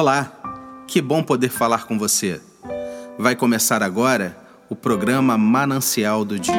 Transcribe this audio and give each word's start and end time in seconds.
Olá, 0.00 0.84
que 0.86 1.02
bom 1.02 1.24
poder 1.24 1.48
falar 1.48 1.84
com 1.84 1.98
você. 1.98 2.40
Vai 3.18 3.34
começar 3.34 3.82
agora 3.82 4.38
o 4.70 4.76
programa 4.76 5.36
Manancial 5.36 6.24
do 6.24 6.38
Dia. 6.38 6.54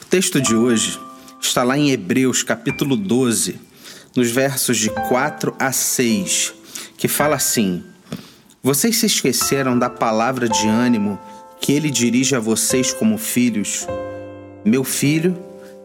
O 0.00 0.04
texto 0.10 0.40
de 0.40 0.56
hoje 0.56 0.98
está 1.40 1.62
lá 1.62 1.78
em 1.78 1.92
Hebreus, 1.92 2.42
capítulo 2.42 2.96
12, 2.96 3.60
nos 4.16 4.28
versos 4.28 4.76
de 4.76 4.90
4 4.90 5.54
a 5.56 5.70
6, 5.70 6.52
que 6.96 7.06
fala 7.06 7.36
assim: 7.36 7.84
Vocês 8.60 8.96
se 8.96 9.06
esqueceram 9.06 9.78
da 9.78 9.88
palavra 9.88 10.48
de 10.48 10.66
ânimo 10.66 11.16
que 11.60 11.70
ele 11.70 11.92
dirige 11.92 12.34
a 12.34 12.40
vocês 12.40 12.92
como 12.92 13.16
filhos? 13.16 13.86
Meu 14.64 14.84
filho, 14.84 15.36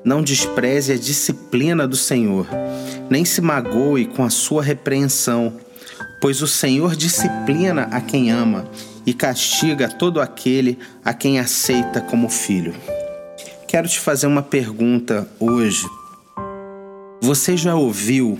não 0.03 0.21
despreze 0.21 0.93
a 0.93 0.97
disciplina 0.97 1.87
do 1.87 1.95
Senhor, 1.95 2.47
nem 3.09 3.25
se 3.25 3.41
magoe 3.41 4.05
com 4.05 4.23
a 4.23 4.29
sua 4.29 4.61
repreensão, 4.61 5.53
pois 6.21 6.41
o 6.41 6.47
Senhor 6.47 6.95
disciplina 6.95 7.83
a 7.91 7.99
quem 7.99 8.31
ama 8.31 8.69
e 9.05 9.13
castiga 9.13 9.87
todo 9.87 10.21
aquele 10.21 10.77
a 11.03 11.13
quem 11.13 11.39
aceita 11.39 12.01
como 12.01 12.29
filho. 12.29 12.75
Quero 13.67 13.87
te 13.87 13.99
fazer 13.99 14.27
uma 14.27 14.41
pergunta 14.41 15.27
hoje. 15.39 15.85
Você 17.21 17.57
já 17.57 17.75
ouviu 17.75 18.39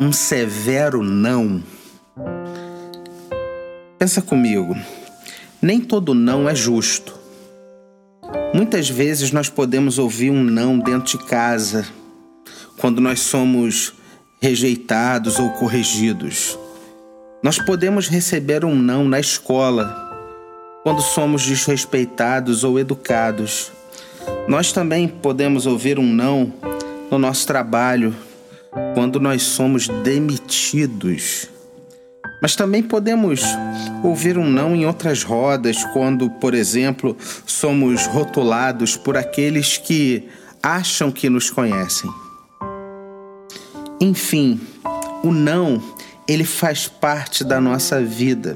um 0.00 0.12
severo 0.12 1.02
não? 1.02 1.62
Pensa 3.98 4.20
comigo. 4.20 4.76
Nem 5.60 5.80
todo 5.80 6.14
não 6.14 6.48
é 6.48 6.54
justo. 6.54 7.15
Muitas 8.56 8.88
vezes 8.88 9.32
nós 9.32 9.50
podemos 9.50 9.98
ouvir 9.98 10.30
um 10.30 10.42
não 10.42 10.78
dentro 10.78 11.18
de 11.18 11.24
casa, 11.26 11.86
quando 12.78 13.02
nós 13.02 13.20
somos 13.20 13.92
rejeitados 14.40 15.38
ou 15.38 15.50
corrigidos. 15.50 16.58
Nós 17.42 17.58
podemos 17.58 18.08
receber 18.08 18.64
um 18.64 18.74
não 18.74 19.06
na 19.06 19.20
escola, 19.20 20.10
quando 20.82 21.02
somos 21.02 21.44
desrespeitados 21.44 22.64
ou 22.64 22.80
educados. 22.80 23.70
Nós 24.48 24.72
também 24.72 25.06
podemos 25.06 25.66
ouvir 25.66 25.98
um 25.98 26.10
não 26.10 26.50
no 27.10 27.18
nosso 27.18 27.46
trabalho, 27.46 28.16
quando 28.94 29.20
nós 29.20 29.42
somos 29.42 29.86
demitidos. 30.02 31.50
Mas 32.40 32.54
também 32.54 32.82
podemos 32.82 33.42
ouvir 34.02 34.36
um 34.36 34.48
não 34.48 34.74
em 34.74 34.86
outras 34.86 35.22
rodas, 35.22 35.84
quando, 35.92 36.28
por 36.28 36.54
exemplo, 36.54 37.16
somos 37.46 38.06
rotulados 38.06 38.96
por 38.96 39.16
aqueles 39.16 39.78
que 39.78 40.28
acham 40.62 41.10
que 41.10 41.30
nos 41.30 41.50
conhecem. 41.50 42.10
Enfim, 44.00 44.60
o 45.22 45.32
não, 45.32 45.82
ele 46.28 46.44
faz 46.44 46.86
parte 46.86 47.42
da 47.42 47.60
nossa 47.60 48.02
vida. 48.02 48.54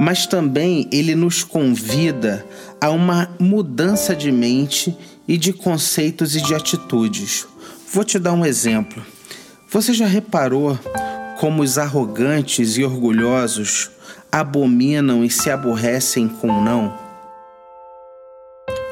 Mas 0.00 0.26
também 0.26 0.88
ele 0.92 1.14
nos 1.14 1.42
convida 1.42 2.46
a 2.80 2.90
uma 2.90 3.28
mudança 3.38 4.14
de 4.14 4.30
mente 4.30 4.96
e 5.26 5.36
de 5.36 5.52
conceitos 5.52 6.34
e 6.36 6.40
de 6.40 6.54
atitudes. 6.54 7.46
Vou 7.92 8.04
te 8.04 8.18
dar 8.18 8.32
um 8.32 8.46
exemplo. 8.46 9.04
Você 9.70 9.92
já 9.92 10.06
reparou 10.06 10.78
como 11.40 11.62
os 11.62 11.78
arrogantes 11.78 12.76
e 12.76 12.84
orgulhosos 12.84 13.90
abominam 14.30 15.24
e 15.24 15.30
se 15.30 15.50
aborrecem 15.50 16.28
com 16.28 16.62
não? 16.62 16.92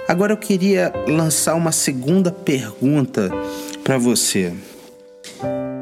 Agora 0.09 0.33
eu 0.33 0.37
queria 0.39 0.91
lançar 1.07 1.55
uma 1.57 1.73
segunda 1.73 2.33
pergunta 2.33 3.31
para 3.85 3.99
você. 3.99 4.55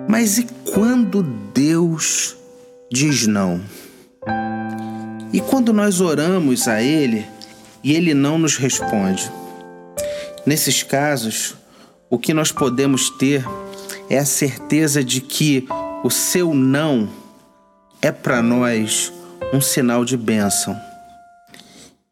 Mas 0.09 0.39
e 0.39 0.49
quando 0.75 1.23
Deus 1.55 2.37
diz 2.93 3.29
não? 3.29 3.61
E 5.33 5.41
quando 5.41 5.73
nós 5.73 6.01
oramos 6.01 6.67
a 6.67 6.83
Ele 6.83 7.25
e 7.85 7.95
Ele 7.95 8.13
não 8.13 8.39
nos 8.39 8.57
responde? 8.57 9.31
Nesses 10.45 10.83
casos, 10.83 11.55
o 12.11 12.19
que 12.19 12.35
nós 12.35 12.51
podemos 12.51 13.09
ter 13.09 13.45
é 14.11 14.19
a 14.19 14.25
certeza 14.25 15.05
de 15.05 15.21
que 15.21 15.69
o 16.03 16.11
seu 16.11 16.55
não 16.55 17.09
é 18.03 18.13
para 18.13 18.43
nós 18.43 19.13
um 19.53 19.61
sinal 19.61 20.05
de 20.05 20.17
bênção. 20.17 20.77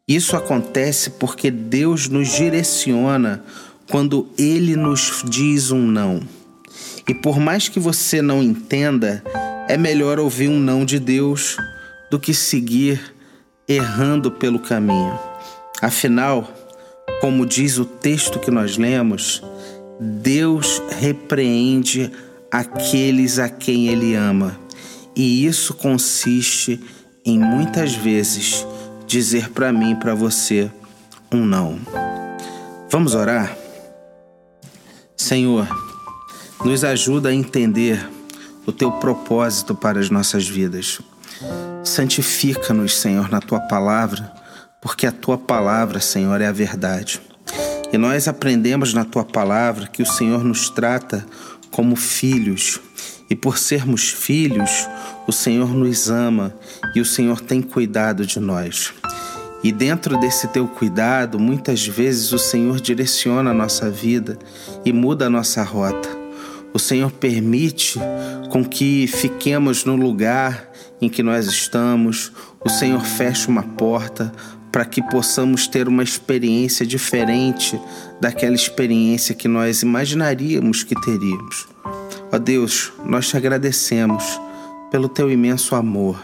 Isso 0.07 0.35
acontece 0.35 1.11
porque 1.11 1.49
Deus 1.49 2.07
nos 2.07 2.29
direciona 2.29 3.43
quando 3.89 4.27
Ele 4.37 4.75
nos 4.75 5.23
diz 5.27 5.71
um 5.71 5.81
não. 5.81 6.21
E 7.07 7.13
por 7.13 7.39
mais 7.39 7.69
que 7.69 7.79
você 7.79 8.21
não 8.21 8.41
entenda, 8.41 9.23
é 9.67 9.77
melhor 9.77 10.19
ouvir 10.19 10.47
um 10.47 10.59
não 10.59 10.85
de 10.85 10.99
Deus 10.99 11.57
do 12.11 12.19
que 12.19 12.33
seguir 12.33 13.15
errando 13.67 14.31
pelo 14.31 14.59
caminho. 14.59 15.17
Afinal, 15.81 16.51
como 17.21 17.45
diz 17.45 17.77
o 17.77 17.85
texto 17.85 18.39
que 18.39 18.51
nós 18.51 18.77
lemos, 18.77 19.41
Deus 19.99 20.81
repreende 20.99 22.11
aqueles 22.51 23.39
a 23.39 23.49
quem 23.49 23.87
Ele 23.87 24.15
ama. 24.15 24.59
E 25.15 25.45
isso 25.45 25.73
consiste 25.73 26.79
em 27.25 27.39
muitas 27.39 27.95
vezes 27.95 28.65
dizer 29.07 29.49
para 29.51 29.71
mim 29.71 29.91
e 29.91 29.95
para 29.95 30.13
você 30.13 30.69
um 31.31 31.45
não. 31.45 31.79
Vamos 32.89 33.15
orar? 33.15 33.55
Senhor, 35.17 35.67
nos 36.63 36.83
ajuda 36.83 37.29
a 37.29 37.33
entender 37.33 38.07
o 38.65 38.71
teu 38.71 38.91
propósito 38.91 39.73
para 39.73 39.99
as 39.99 40.09
nossas 40.09 40.47
vidas. 40.47 40.99
Santifica-nos, 41.83 42.97
Senhor, 42.97 43.29
na 43.29 43.39
tua 43.39 43.59
palavra, 43.59 44.31
porque 44.81 45.05
a 45.07 45.11
tua 45.11 45.37
palavra, 45.37 45.99
Senhor, 45.99 46.39
é 46.41 46.47
a 46.47 46.51
verdade. 46.51 47.21
E 47.91 47.97
nós 47.97 48.27
aprendemos 48.27 48.93
na 48.93 49.05
tua 49.05 49.23
palavra 49.23 49.87
que 49.87 50.01
o 50.01 50.05
Senhor 50.05 50.43
nos 50.43 50.69
trata 50.69 51.25
como 51.75 51.97
filhos. 51.97 52.79
E 53.29 53.35
por 53.35 53.57
sermos 53.57 54.09
filhos, 54.09 54.87
o 55.27 55.33
Senhor 55.33 55.73
nos 55.73 56.09
ama 56.09 56.55
e 56.95 57.01
o 57.01 57.05
Senhor 57.05 57.41
tem 57.41 57.61
cuidado 57.61 58.25
de 58.25 58.39
nós. 58.39 58.93
E 59.61 59.73
dentro 59.73 60.17
desse 60.17 60.47
teu 60.47 60.69
cuidado, 60.69 61.37
muitas 61.37 61.85
vezes 61.85 62.31
o 62.31 62.39
Senhor 62.39 62.79
direciona 62.79 63.51
a 63.51 63.53
nossa 63.53 63.89
vida 63.89 64.39
e 64.85 64.93
muda 64.93 65.25
a 65.25 65.29
nossa 65.29 65.63
rota. 65.63 66.07
O 66.73 66.79
Senhor 66.79 67.11
permite 67.11 67.99
com 68.49 68.63
que 68.63 69.05
fiquemos 69.07 69.83
no 69.83 69.97
lugar 69.97 70.71
em 71.01 71.09
que 71.09 71.21
nós 71.21 71.45
estamos. 71.45 72.31
O 72.63 72.69
Senhor 72.69 73.03
fecha 73.03 73.49
uma 73.49 73.63
porta 73.63 74.31
para 74.75 74.83
que 74.83 75.01
possamos 75.01 75.69
ter 75.69 75.87
uma 75.87 76.03
experiência 76.03 76.85
diferente 76.85 77.79
daquela 78.19 78.55
experiência 78.55 79.33
que 79.33 79.47
nós 79.47 79.81
imaginaríamos 79.81 80.83
que 80.83 80.93
teríamos. 80.99 81.65
Ó 82.29 82.37
Deus, 82.37 82.91
nós 83.05 83.29
te 83.29 83.37
agradecemos 83.37 84.37
pelo 84.91 85.07
teu 85.07 85.31
imenso 85.31 85.75
amor, 85.75 86.21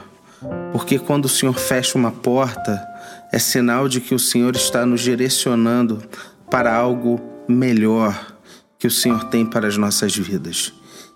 porque 0.73 0.99
quando 0.99 1.27
o 1.27 1.29
Senhor 1.29 1.57
fecha 1.57 1.97
uma 1.97 2.11
porta, 2.11 2.85
é 3.31 3.39
sinal 3.39 3.87
de 3.87 4.01
que 4.01 4.13
o 4.13 4.19
Senhor 4.19 4.53
está 4.53 4.85
nos 4.85 4.99
direcionando 4.99 6.03
para 6.49 6.75
algo 6.75 7.21
melhor 7.47 8.35
que 8.77 8.85
o 8.85 8.91
Senhor 8.91 9.29
tem 9.29 9.45
para 9.45 9.65
as 9.65 9.77
nossas 9.77 10.13
vidas. 10.13 10.73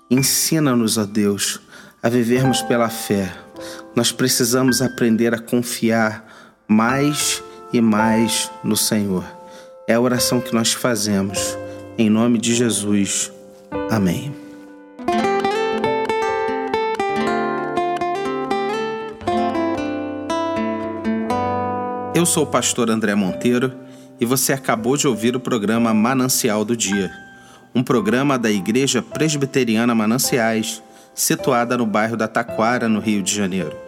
Ensina-nos, 0.09 0.97
ó 0.97 1.03
Deus, 1.03 1.59
a 2.01 2.07
vivermos 2.07 2.61
pela 2.61 2.87
fé. 2.87 3.29
Nós 3.93 4.13
precisamos 4.13 4.81
aprender 4.81 5.33
a 5.33 5.37
confiar 5.37 6.34
mais 6.67 7.43
e 7.71 7.79
mais 7.81 8.51
no 8.63 8.75
Senhor. 8.75 9.23
É 9.87 9.93
a 9.93 10.01
oração 10.01 10.41
que 10.41 10.53
nós 10.53 10.73
fazemos. 10.73 11.57
Em 11.97 12.09
nome 12.09 12.37
de 12.37 12.53
Jesus. 12.53 13.31
Amém. 13.89 14.33
Eu 22.13 22.25
sou 22.25 22.43
o 22.43 22.47
pastor 22.47 22.89
André 22.89 23.13
Monteiro 23.13 23.73
e 24.19 24.25
você 24.25 24.53
acabou 24.53 24.95
de 24.95 25.07
ouvir 25.07 25.35
o 25.35 25.39
programa 25.39 25.93
Manancial 25.93 26.63
do 26.63 26.75
Dia, 26.75 27.11
um 27.73 27.83
programa 27.83 28.39
da 28.39 28.49
Igreja 28.49 29.01
Presbiteriana 29.01 29.93
Mananciais, 29.93 30.81
situada 31.13 31.77
no 31.77 31.85
bairro 31.85 32.15
da 32.15 32.27
Taquara, 32.27 32.87
no 32.87 32.99
Rio 32.99 33.21
de 33.21 33.35
Janeiro. 33.35 33.84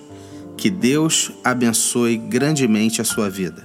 Que 0.56 0.70
Deus 0.70 1.34
abençoe 1.44 2.16
grandemente 2.16 3.02
a 3.02 3.04
sua 3.04 3.30
vida. 3.30 3.62